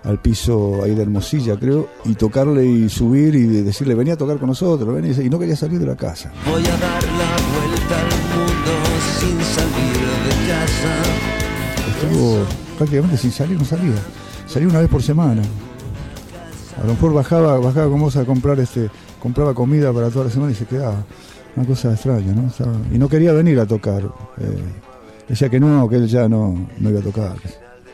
[0.04, 4.18] al, piso ahí de Hermosilla, creo, y tocarle y subir y de- decirle, venía a
[4.18, 6.32] tocar con nosotros, ven", y no quería salir de la casa.
[6.50, 8.74] Voy a dar la vuelta al mundo
[9.20, 10.94] sin salir de casa.
[12.02, 12.44] Estuvo
[12.78, 13.94] prácticamente sin salir, no salía.
[14.48, 15.42] Salía una vez por semana.
[16.82, 18.90] A lo mejor bajaba, bajaba con vos a comprar este,
[19.22, 21.04] compraba comida para toda la semana y se quedaba.
[21.56, 22.48] Una cosa extraña, ¿no?
[22.48, 24.02] Estaba- y no quería venir a tocar.
[24.40, 24.58] eh,
[25.30, 27.36] decía que no, que él ya no, no iba a tocar,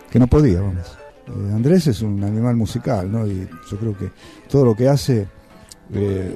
[0.10, 0.98] que no podía, vamos.
[1.30, 3.26] Eh, Andrés es un animal musical, ¿no?
[3.26, 4.10] Y yo creo que
[4.50, 5.28] todo lo que hace
[5.94, 6.36] eh,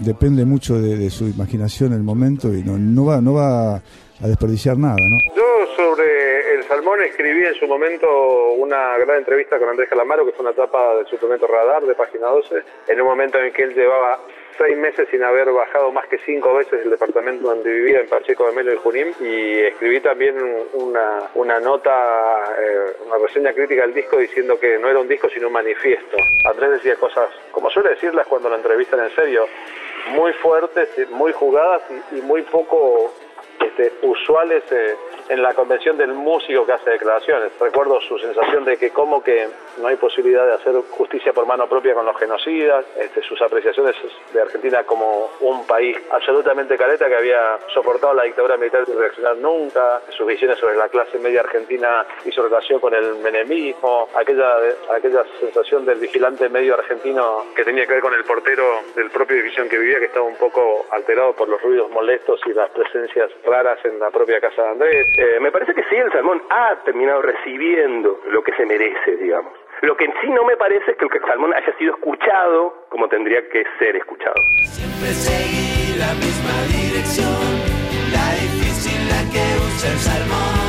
[0.00, 4.26] depende mucho de, su imaginación en el momento y no, no va, no va a
[4.26, 5.34] desperdiciar nada, ¿no?
[5.34, 8.06] Yo sobre el salmón escribí en su momento
[8.52, 12.28] una gran entrevista con Andrés Calamaro, que fue una etapa del suplemento Radar de Página
[12.28, 12.54] 12,
[12.88, 14.20] en un momento en que él llevaba
[14.60, 18.46] seis meses sin haber bajado más que cinco veces el departamento donde vivía en Pacheco
[18.46, 20.36] de Melo y Junín y escribí también
[20.74, 25.30] una, una nota, eh, una reseña crítica del disco diciendo que no era un disco
[25.30, 26.18] sino un manifiesto.
[26.44, 29.46] Andrés decía cosas, como suele decirlas cuando lo entrevistan en serio,
[30.10, 31.80] muy fuertes, muy jugadas
[32.12, 33.10] y, y muy poco
[33.60, 34.94] este, usuales eh,
[35.28, 37.52] en la convención del músico que hace declaraciones.
[37.58, 39.48] Recuerdo su sensación de que como que
[39.80, 43.94] no hay posibilidad de hacer justicia por mano propia con los genocidas, este, sus apreciaciones
[44.32, 49.36] de Argentina como un país absolutamente caleta que había soportado la dictadura militar sin reaccionar
[49.36, 54.56] nunca, sus visiones sobre la clase media argentina y su relación con el menemismo, aquella,
[54.92, 58.64] aquella sensación del vigilante medio argentino que tenía que ver con el portero
[58.94, 62.40] del propio edificio en que vivía, que estaba un poco alterado por los ruidos molestos
[62.46, 65.06] y las presencias raras en la propia casa de Andrés.
[65.16, 69.52] Eh, me parece que sí, el Salmón ha terminado recibiendo lo que se merece, digamos.
[69.82, 73.08] Lo que en sí no me parece es que el Salmón haya sido escuchado como
[73.08, 74.34] tendría que ser escuchado.
[74.64, 77.40] Siempre seguí la misma dirección,
[78.12, 80.60] la difícil la que usa el salmón.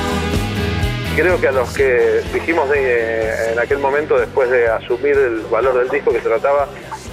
[1.18, 5.74] Creo que a los que dijimos de- en aquel momento, después de asumir el valor
[5.78, 6.70] del disco, que se trataba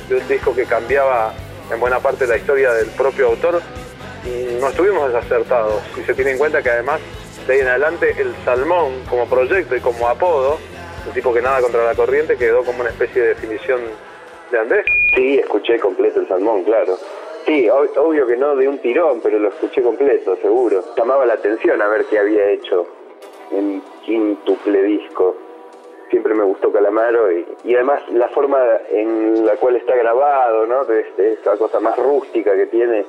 [0.08, 1.32] de un disco que cambiaba
[1.72, 3.60] en buena parte la historia del propio autor,
[4.60, 5.82] no estuvimos desacertados.
[5.96, 7.00] Si se tiene en cuenta que además,
[7.46, 10.58] de ahí en adelante, el Salmón como proyecto y como apodo,
[11.08, 13.80] un tipo que nada contra la corriente, quedó como una especie de definición
[14.50, 14.86] de Andrés.
[15.14, 16.96] Sí, escuché completo el salmón, claro.
[17.46, 20.84] Sí, ob- obvio que no de un tirón, pero lo escuché completo, seguro.
[20.96, 22.86] Llamaba la atención a ver qué había hecho
[23.50, 25.34] en quíntuple disco.
[26.10, 28.58] Siempre me gustó Calamaro y, y además la forma
[28.90, 30.84] en la cual está grabado, ¿no?
[30.84, 33.04] De esa cosa más rústica que tiene,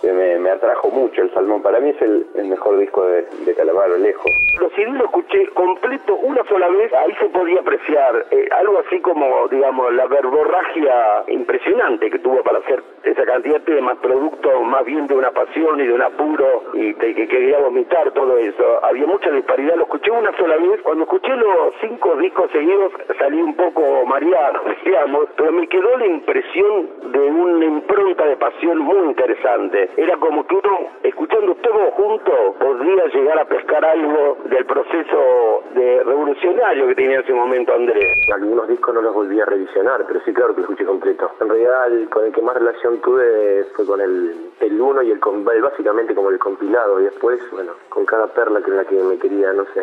[0.00, 1.62] que me, atrajo mucho el Salmón.
[1.62, 4.32] Para mí es el, mejor disco de, de Calamaro, lejos.
[4.58, 9.92] Lo escuché completo una sola vez, ahí se podía apreciar eh, algo así como, digamos,
[9.94, 15.14] la verborragia impresionante que tuvo para hacer esa cantidad de temas, producto más bien de
[15.14, 18.84] una pasión y de un apuro y de que quería vomitar todo eso.
[18.84, 23.40] Había mucha disparidad, lo escuché una sola vez, cuando escuché los cinco discos seguidos salí
[23.40, 29.08] un poco mareado, digamos, pero me quedó la impresión de una impronta de pasión muy
[29.08, 29.87] interesante.
[29.96, 36.02] Era como que uno, escuchando todo junto, podría llegar a pescar algo del proceso de
[36.04, 38.18] revolucionario que tenía en ese momento Andrés.
[38.32, 41.30] Algunos discos no los volví a revisionar, pero sí, claro que escuché completo.
[41.40, 45.10] En realidad, el con el que más relación tuve fue con el, el uno y
[45.10, 48.84] el, com- básicamente como el compilado, y después, bueno, con cada perla que en la
[48.84, 49.82] que me quería, no sé,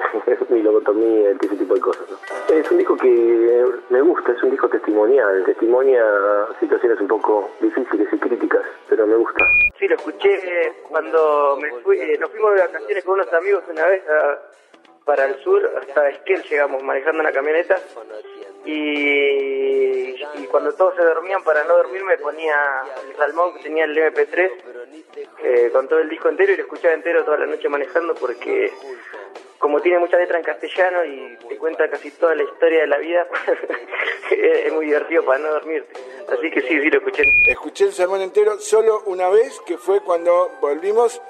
[0.49, 2.05] mi lobotomía, ese tipo de cosas.
[2.09, 2.55] ¿no?
[2.55, 6.03] Es un disco que me gusta, es un disco testimonial, testimonia
[6.59, 9.45] situaciones un poco difíciles y críticas, pero me gusta.
[9.77, 14.03] Sí, escuché cuando me fui, eh, nos fuimos de vacaciones con unos amigos una vez
[14.09, 14.39] a-
[15.05, 17.77] para el sur, hasta Esquel llegamos manejando una camioneta
[18.65, 20.15] y,
[20.51, 22.55] cuando todos se dormían para no dormir me ponía
[23.09, 24.51] el salmón que tenía el MP3
[25.43, 28.71] eh, con todo el disco entero y lo escuchaba entero toda la noche manejando porque
[29.59, 32.97] como tiene mucha letra en castellano y te cuenta casi toda la historia de la
[32.97, 33.27] vida,
[34.31, 35.93] es muy divertido para no dormirte.
[36.29, 37.23] Así que sí, sí lo escuché.
[37.47, 41.21] Escuché el sermón entero solo una vez, que fue cuando volvimos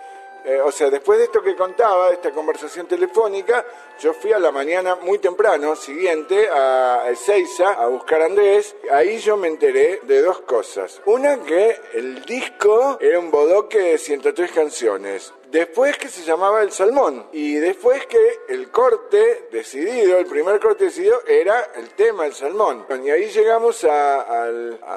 [0.45, 3.65] eh, o sea, después de esto que contaba, esta conversación telefónica,
[3.99, 8.75] yo fui a la mañana muy temprano, siguiente, a Ezeiza, a buscar a Andrés.
[8.91, 11.01] Ahí yo me enteré de dos cosas.
[11.05, 15.33] Una, que el disco era un bodoque de 103 canciones.
[15.51, 17.27] Después que se llamaba El Salmón.
[17.31, 22.85] Y después que el corte decidido, el primer corte decidido, era el tema El Salmón.
[23.03, 24.51] Y ahí llegamos a,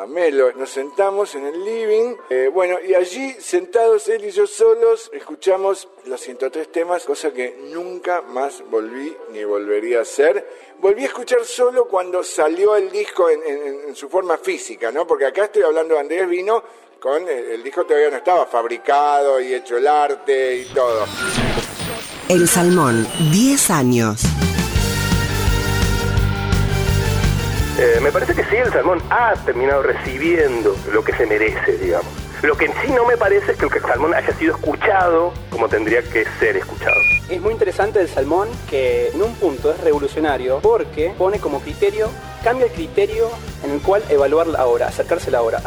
[0.08, 0.52] Melo.
[0.52, 2.14] Nos sentamos en el living.
[2.30, 7.56] eh, bueno, y allí sentados él y yo solos, escuchamos los 103 temas, cosa que
[7.72, 10.46] nunca más volví ni volvería a hacer.
[10.78, 15.06] Volví a escuchar solo cuando salió el disco en- en su forma física, ¿no?
[15.06, 16.62] Porque acá estoy hablando de Andrés Vino
[17.00, 21.06] con el, el disco todavía no estaba fabricado y hecho el arte y todo.
[22.28, 24.22] El Salmón, 10 años.
[27.78, 32.12] Eh, me parece que sí, el Salmón ha terminado recibiendo lo que se merece, digamos.
[32.42, 35.68] Lo que en sí no me parece es que el Salmón haya sido escuchado como
[35.68, 36.96] tendría que ser escuchado.
[37.28, 42.10] Es muy interesante el salmón que en un punto es revolucionario porque pone como criterio,
[42.42, 43.28] cambia el criterio
[43.64, 45.60] en el cual evaluar la obra, acercarse a la obra.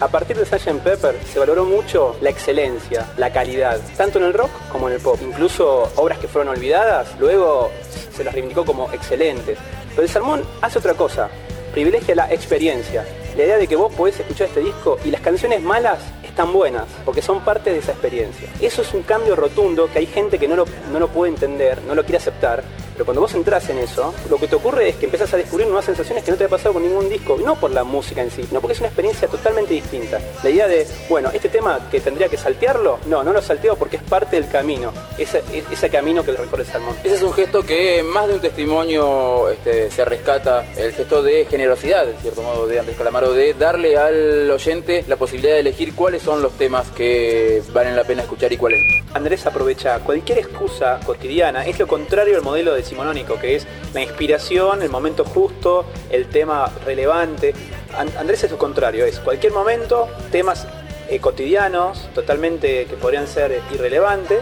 [0.00, 0.80] A partir de Sgt.
[0.82, 5.00] Pepper se valoró mucho la excelencia, la calidad, tanto en el rock como en el
[5.00, 5.18] pop.
[5.22, 7.70] Incluso obras que fueron olvidadas, luego
[8.14, 9.58] se las reivindicó como excelentes.
[9.90, 11.28] Pero el salmón hace otra cosa,
[11.72, 13.04] privilegia la experiencia.
[13.36, 16.84] La idea de que vos podés escuchar este disco y las canciones malas están buenas,
[17.04, 18.48] porque son parte de esa experiencia.
[18.60, 21.82] Eso es un cambio rotundo que hay gente que no lo, no lo puede entender,
[21.82, 22.62] no lo quiere aceptar,
[22.98, 25.68] pero cuando vos entras en eso, lo que te ocurre es que empezás a descubrir
[25.68, 28.30] nuevas sensaciones que no te ha pasado con ningún disco, no por la música en
[28.32, 30.18] sí, no porque es una experiencia totalmente distinta.
[30.42, 33.98] La idea de, bueno, este tema que tendría que saltearlo, no, no lo salteo porque
[33.98, 36.96] es parte del camino, ese, ese camino que recorre el salmón.
[37.04, 41.46] Ese es un gesto que más de un testimonio este, se rescata, el gesto de
[41.46, 45.94] generosidad, en cierto modo, de Andrés Calamaro, de darle al oyente la posibilidad de elegir
[45.94, 48.80] cuáles son los temas que valen la pena escuchar y cuáles.
[49.14, 54.82] Andrés aprovecha cualquier excusa cotidiana, es lo contrario al modelo decimonónico, que es la inspiración,
[54.82, 57.54] el momento justo, el tema relevante.
[57.96, 60.66] An- Andrés es lo contrario, es cualquier momento, temas
[61.10, 64.40] eh, cotidianos, totalmente que podrían ser irrelevantes,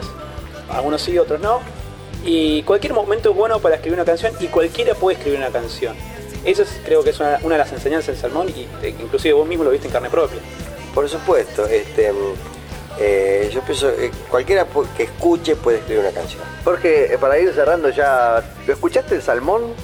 [0.70, 1.60] algunos sí, otros no,
[2.24, 5.96] y cualquier momento es bueno para escribir una canción y cualquiera puede escribir una canción.
[6.44, 9.34] Eso es, creo que es una, una de las enseñanzas del Salmón y eh, inclusive
[9.34, 10.38] vos mismo lo viste en carne propia.
[10.94, 12.12] Por supuesto, este,
[12.98, 16.42] eh, yo pienso que cualquiera que escuche puede escribir una canción.
[16.64, 19.74] Jorge, eh, para ir cerrando ya, ¿lo escuchaste el Salmón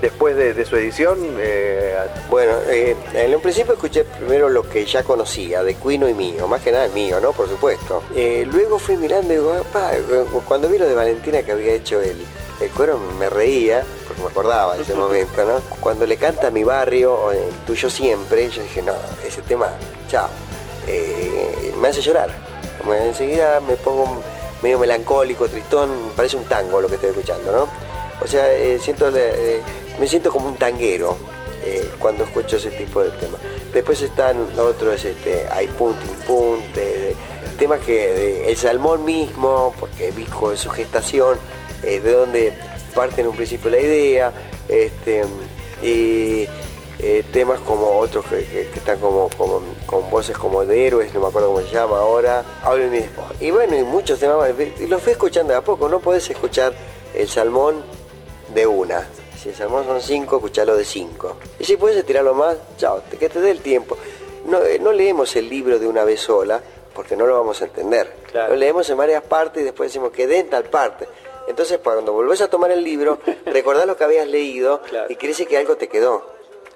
[0.00, 1.18] después de, de su edición?
[1.38, 1.96] Eh,
[2.28, 6.60] Bueno, en un principio escuché primero lo que ya conocía, de Quino y mío, más
[6.62, 7.32] que nada el mío, ¿no?
[7.32, 8.02] Por supuesto.
[8.14, 12.16] Luego fui mirando y digo, eh, cuando vi lo de Valentina que había hecho el,
[12.60, 15.60] el cuero me reía, porque me acordaba de ese momento, ¿no?
[15.80, 18.94] Cuando le canta a mi barrio, o el tuyo siempre, yo dije, no,
[19.26, 19.68] ese tema,
[20.08, 20.28] chao.
[20.86, 22.30] Eh, me hace llorar.
[23.04, 24.22] Enseguida me pongo
[24.62, 27.68] medio melancólico, tristón, parece un tango lo que estoy escuchando, ¿no?
[28.22, 29.10] O sea, eh, siento,
[29.98, 31.16] me siento como un tanguero
[31.64, 33.40] eh, cuando escucho ese tipo de temas.
[33.72, 36.62] Después están otros, este, hay punt punt,
[37.58, 41.38] temas que el salmón mismo, porque Visco de su gestación,
[41.82, 42.52] de donde
[42.94, 44.32] parte en un principio la idea,
[44.68, 45.24] este,
[45.82, 46.46] y
[46.98, 51.12] eh, temas como otros que, que- que están como, como- con voces como de héroes,
[51.14, 53.34] no me acuerdo cómo se llama ahora, Hablo de mi esposa.
[53.40, 54.50] Y bueno, y muchos temas más,
[54.80, 56.72] y los fui escuchando de a poco, no podés escuchar
[57.14, 57.82] el salmón
[58.54, 59.08] de una.
[59.40, 61.36] Si el salmón son cinco, escuchalo de cinco.
[61.58, 63.96] Y si puedes estirarlo más, chao, que te dé el tiempo.
[64.46, 66.60] No, eh, no leemos el libro de una vez sola,
[66.94, 68.12] porque no lo vamos a entender.
[68.50, 71.08] Lo leemos en varias partes y después decimos que en tal parte.
[71.48, 75.56] Entonces, cuando volvés a tomar el libro, recordás lo que habías leído y crees que
[75.58, 76.31] algo te quedó.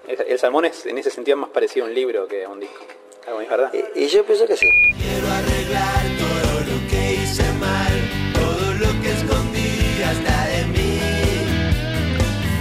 [0.09, 2.85] El, Salmón es en ese sentido más parecido a un libro que a un disco.
[3.23, 3.73] Claro, es verdad.
[3.95, 4.67] Y, y yo pienso que sí.
[4.95, 7.93] todo lo que hice mal,
[8.35, 11.01] todo lo que escondí hasta de mí.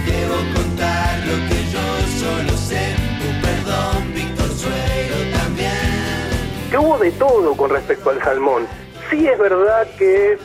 [0.06, 1.84] Debo contar lo que yo
[2.18, 2.96] solo sé,
[3.28, 6.70] un perdón, Víctor Suero también.
[6.70, 8.66] que hubo de todo con respecto al salmón.
[9.08, 10.36] Sí es verdad que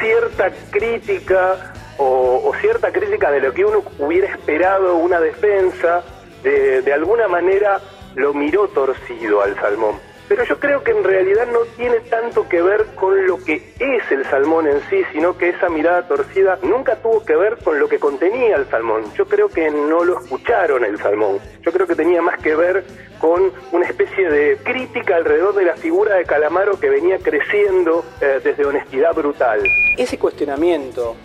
[0.00, 6.02] cierta crítica o, o cierta crítica de lo que uno hubiera esperado una defensa,
[6.42, 7.80] de, de alguna manera
[8.14, 9.96] lo miró torcido al salmón.
[10.28, 14.12] Pero yo creo que en realidad no tiene tanto que ver con lo que es
[14.12, 17.88] el salmón en sí, sino que esa mirada torcida nunca tuvo que ver con lo
[17.88, 19.04] que contenía el salmón.
[19.16, 21.38] Yo creo que no lo escucharon el salmón.
[21.62, 22.84] Yo creo que tenía más que ver
[23.18, 28.40] con una especie de crítica alrededor de la figura de Calamaro que venía creciendo eh,
[28.44, 29.62] desde honestidad brutal.
[29.96, 31.16] Ese cuestionamiento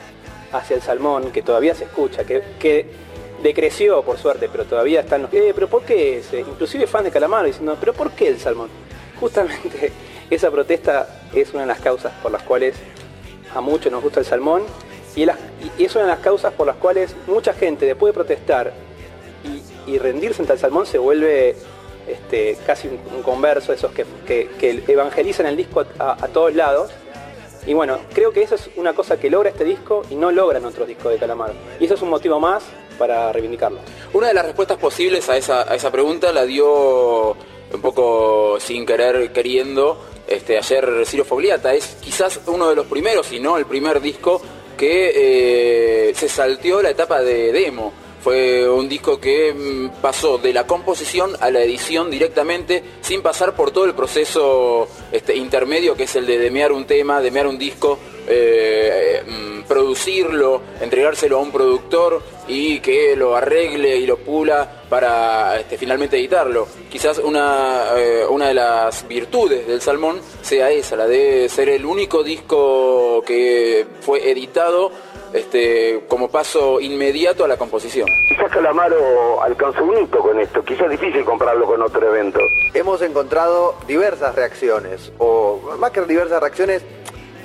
[0.53, 2.85] hacia el salmón, que todavía se escucha, que, que
[3.41, 5.33] decreció por suerte, pero todavía están los...
[5.33, 6.39] Eh, pero ¿por qué ese?
[6.39, 8.69] Inclusive fan de Calamaro diciendo, pero ¿por qué el salmón?
[9.23, 9.91] justamente
[10.29, 12.75] esa protesta es una de las causas por las cuales
[13.55, 14.63] a muchos nos gusta el salmón
[15.15, 18.73] y, es una de las causas por las cuales mucha gente después de protestar
[19.87, 21.55] y, rendirse ante el salmón se vuelve
[22.07, 26.91] este, casi un, converso, esos que, que- evangelizan el disco a todos lados.
[27.65, 30.65] Y bueno, creo que eso es una cosa que logra este disco y no logran
[30.65, 31.53] otros discos de Calamaro.
[31.79, 32.63] Y eso es un motivo más
[32.97, 33.79] para reivindicarlo.
[34.13, 38.85] Una de las respuestas posibles a esa, a esa pregunta la dio un poco sin
[38.85, 41.73] querer, queriendo, este, ayer Ciro Fogliata.
[41.73, 44.41] Es quizás uno de los primeros, si no el primer disco,
[44.77, 47.93] que eh, se salteó la etapa de demo.
[48.23, 53.53] Fue un disco que mm, pasó de la composición a la edición directamente, sin pasar
[53.53, 57.57] por todo el proceso este, intermedio que es el de demear un tema, demear un
[57.57, 64.83] disco, eh, mm, producirlo, entregárselo a un productor y que lo arregle y lo pula
[64.87, 66.65] para este, finalmente editarlo.
[66.89, 71.85] Quizás una, eh, una de las virtudes del Salmón sea esa, la de ser el
[71.85, 74.91] único disco que fue editado
[75.33, 78.07] este, como paso inmediato a la composición.
[78.29, 82.39] Quizás Calamaro alcanzó un hito con esto, quizás es difícil comprarlo con otro evento.
[82.73, 86.83] Hemos encontrado diversas reacciones, o más que diversas reacciones,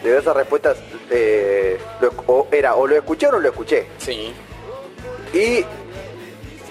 [0.02, 0.76] diversas respuestas.
[1.10, 3.86] eh, lo- o era o lo escuché o no lo escuché.
[3.96, 4.34] Sí.
[5.32, 5.64] Y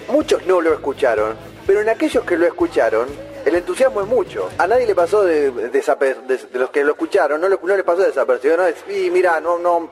[0.08, 3.08] muchos no lo escucharon, pero en aquellos que lo escucharon,
[3.44, 4.48] el entusiasmo es mucho.
[4.58, 7.76] A nadie le pasó de, de de- de los que lo escucharon, no, lo- no
[7.76, 8.58] le pasó desapercibido.
[8.58, 9.88] No es, y mira, no, no,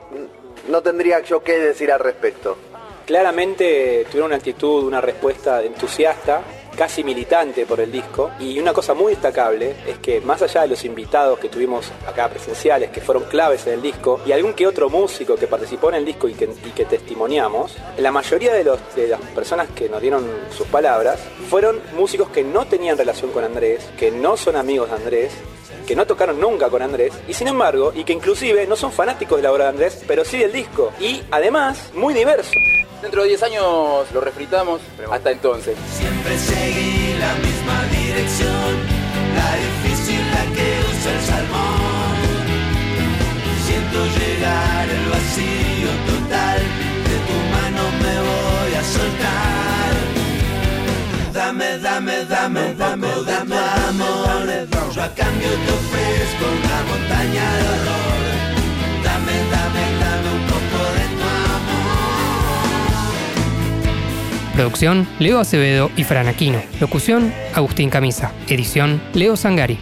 [0.67, 2.57] no tendría yo qué decir al respecto.
[3.05, 6.41] Claramente tuvieron una actitud, una respuesta entusiasta,
[6.77, 8.31] casi militante por el disco.
[8.39, 12.29] Y una cosa muy destacable es que más allá de los invitados que tuvimos acá
[12.29, 15.95] presenciales, que fueron claves en el disco, y algún que otro músico que participó en
[15.95, 20.67] el disco y que, testimoniamos, la mayoría de, de las personas que nos dieron sus
[20.67, 25.33] palabras fueron músicos que no tenían relación con Andrés, que no son amigos de Andrés,
[25.87, 29.37] que no tocaron nunca con Andrés y sin embargo, y que inclusive no son fanáticos
[29.37, 30.91] de la obra de Andrés, pero sí del disco.
[30.99, 32.51] Y además, muy diverso.
[33.01, 33.65] Dentro de 10 años
[34.13, 35.77] lo refritamos, hasta entonces.
[35.97, 38.73] Siempre seguí la misma dirección,
[39.35, 42.17] la difícil la que usa el salmón.
[43.65, 46.59] Siento llegar el vacío total,
[47.07, 49.66] de tu mano me voy a soltar.
[51.37, 53.55] Dame, dame, dame, dame, dame
[53.89, 54.47] amor.
[54.91, 58.25] Yo a cambio te ofrezco una montaña de horror.
[59.03, 61.75] Dame, dame, dame un poco de tu amor.
[64.55, 66.59] Producción, Leo Acevedo y Fran Aquino.
[66.79, 68.31] Locución, Agustín Camisa.
[68.47, 69.77] Edición, Leo Sangari.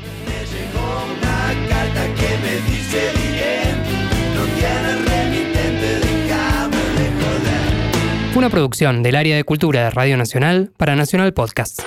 [8.36, 11.80] Una producción del área de cultura de Radio Nacional para Nacional Podcast.